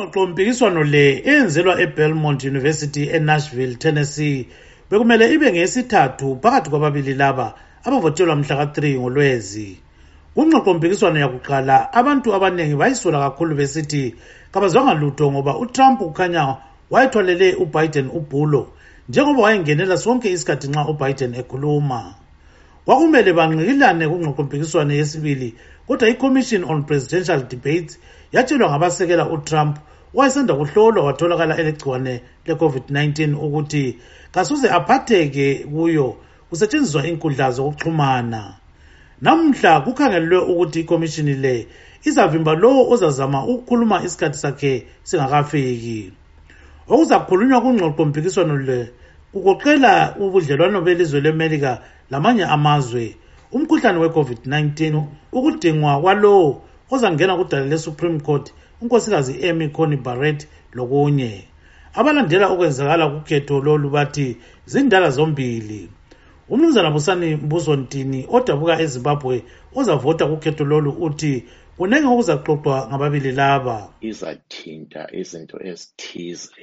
[0.00, 4.46] ingxoxo-mpikiswano le eyenzelwa ebelmont university enashville tennessee
[4.90, 9.68] bekumele ibe ngeyesithathu phakathi kwababili laba abavotelwa mhlaka-3 ngolwezi
[10.34, 14.14] kungxoxo-mpikiswano yakuqala abantu abaningi bayisola kakhulu besithi
[14.52, 16.56] kabazwanga lutho ngoba utrump kukhanya
[16.90, 18.62] wayethwalele ubiden ubhulo
[19.08, 22.00] njengoba wayengenela sonke isikhathi nxa ubiden ekhuluma
[22.84, 25.54] kwakumele bangqikilane kungxoxo-mpikiswano yesibili
[25.86, 27.98] kodwa i-commission on presidential debates
[28.32, 29.78] yatshelwa ngabasekela utrump
[30.14, 33.98] owayesanda kuhlolwa watholakala elegciwane le-covid-19 ukuthi
[34.32, 36.16] kasuze aphatheke kuyo
[36.50, 38.54] kusetshenziswa inkundla zokuxhumana.
[39.22, 41.68] Namhla kukhangelelwe ukuthi ikomishini le
[42.04, 46.12] izavimba lowo ozazama ukukhuluma isikhathi sakhe singakafiki.
[46.88, 48.78] Okuzakhulunywa kungxoxompikiswano le
[49.32, 53.16] kugoqela ubudlelwano belizwe lemelika lamanye amazwe
[53.52, 61.44] umkhuhlane we-covid-19 ukudingwa kwalowo ozangena kudala le-supreme court unkosikazi amy cony barrett lokunye.
[61.94, 64.36] Abalandela okwenzakala kukhetho lolu bathi
[64.66, 65.88] zindala zombili.
[66.48, 69.42] Umnumzana busani mbuso ntini odabuka ezimbabwe
[69.78, 71.44] ozavota kukhetho lolu uthi
[71.76, 73.78] kunenge okuzaxoxwa ngababili laba.
[74.00, 76.62] Izathinta izinto ezithize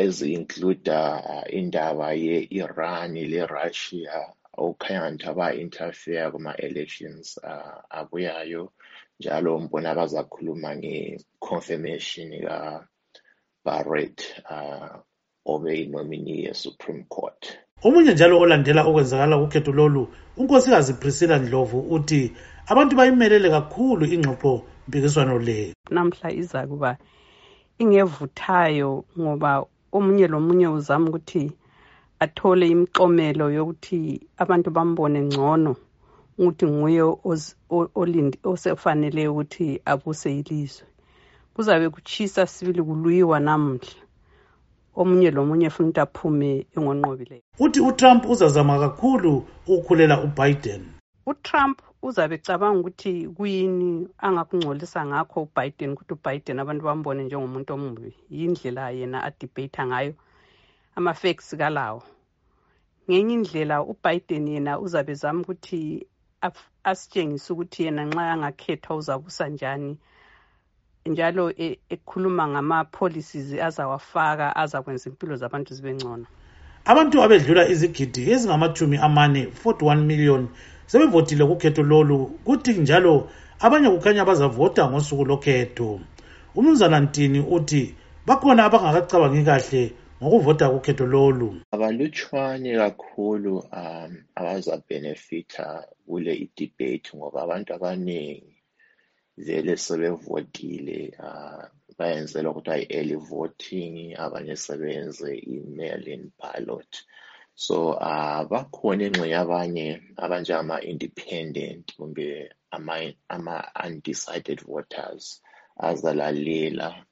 [0.00, 1.00] ezi-includa
[1.32, 4.16] uh, indaba ye-iran le-russia
[4.56, 8.72] okukhanya ngithi aba-interfere kuma-elections uh, abuyayo
[9.20, 14.18] njalo mbona bazakhuluma nge-confirmation ka-barrett
[14.50, 14.96] uh,
[15.44, 17.58] obe yinomini ye-supreme court.
[17.82, 22.32] Omunye njalo olandela okwenzakala kukhetho lolu unkosikazi priscilla ndlovu uthi
[22.66, 25.74] abantu bayimelele kakhulu ingxoxo mpikiswano le.
[25.90, 26.96] Namhla iza kuba
[27.78, 31.52] ingevuthayo ngoba omunye lomunye uzama ukuthi
[32.24, 35.76] athole imiklomelo yokuthi abantu bambone ngcono
[36.38, 37.02] ukuthi nguye
[38.44, 40.86] osefanele ukuthi abuse ilizwe.
[41.54, 44.02] Kuzabe kutshisa sibili kulwiwa namuhla.
[44.96, 47.42] Omunye lomunye funa ukuthi aphume engonqobileyo.
[47.58, 50.82] Uthi utrump uzazama kakhulu ukukhulela ubiden.
[51.26, 58.10] Utrump uzabe ecabanga ukuthi kuyini angakungcolisa ngakho ubiden ukuthi ubiden abantu bambone njengomuntu omubi.
[58.30, 60.14] Yindlela yena adebata ngayo
[60.96, 62.02] ama-facts kalawo.
[63.08, 66.06] Ngenye indlela ubiden yena uzabe zama ukuthi
[66.84, 69.98] asitshengise ukuthi yena nxa angakhethwa uzabusa njani
[71.06, 76.26] njalo e, ekhuluma ngama-policies azawafaka azakwenza impilo zabantu zibe ngcono.
[76.84, 80.48] Abantu abedlula izigidi ezingamathumi amane 41 million
[80.92, 83.14] sebevotile kukhetho lolu kuthi njalo
[83.64, 86.00] abanye kukhanya bazavota ngosuku lokhetho.
[86.56, 87.82] Umnumzana ntini uthi
[88.26, 89.82] bakhona abangakacabangi kahle
[90.20, 91.48] ngokuvota kukhetho lolu.
[91.74, 95.66] Abalutshwane kakhulu um abazabhenefitha
[96.06, 98.52] kule idebate ngoba abantu abaningi
[99.44, 101.64] vele sebevotile uh,
[101.98, 106.92] bayenzela kuthiwa i-early voting abanye sebenze i-mail-in ballot.
[107.54, 109.86] So uh, bakhona engxenye abanye
[110.16, 112.50] abanjengama-independent kumbe
[113.28, 115.42] ama-undecided voters
[115.76, 117.04] azalalela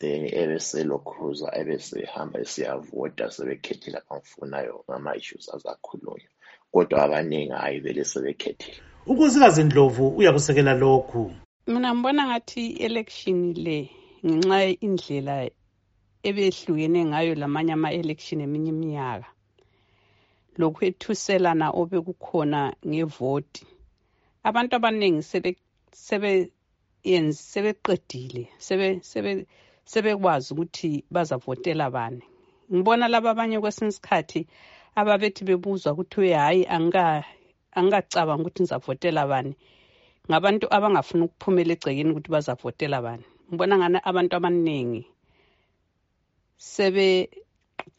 [0.00, 6.30] then ebeselokhuza ebesehamba esiyavota sebekhethile abamfunayo ngama-issues azakhulunywa.
[6.72, 8.80] Kodwa abaningi hhayi vele sebekhethile.
[9.06, 11.32] Unkosikazi ndlovu uyakusekela lokhu.
[11.66, 13.78] Mina ngibona ngathi i-election le
[14.26, 15.50] ngenxa indlela
[16.28, 19.28] ebehlukene ngayo lamanye ama-election eminye iminyaka.
[20.58, 23.62] Lokhu ethuselana obekukhona ngevoti.
[24.48, 25.22] Abantu abaningi
[27.52, 28.42] sebeqedile
[29.90, 32.22] sebekwazi ukuthi bazavotela bani.
[32.72, 34.40] Ngibona laba abanye kwesinye isikhathi
[34.96, 36.62] ababethi bebuzwa ukuthi hhayi
[37.76, 39.52] angikacabanga ukuthi ngizavotela bani.
[40.28, 43.24] Ngabantu abangafuni ukuphumela egcekeni ukuthi bazavotela bani.
[43.48, 45.02] Ngibona ngani abantu abaningi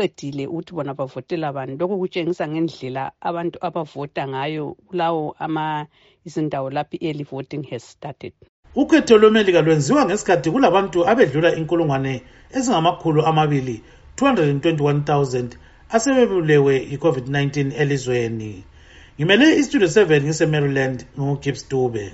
[0.00, 1.76] sebeqedile ukuthi bona bavotela bani.
[1.76, 5.86] Lokhu kutshengisa ngendlela abantu abavota ngayo kulawo ama
[6.26, 8.32] izindawo lapho i-early voting has started.
[8.74, 12.22] Ukhetho lwemelika lwenziwa ngesikhathi kulabantu abedlula inkulungwane
[12.56, 13.82] ezingamakhulu amabili
[14.16, 15.48] 221 000
[15.90, 18.64] asebebulewe yi-covid-19 elizweni.
[19.18, 22.12] Ngimele istudio 7 ngise-maryland ngugibbs dube.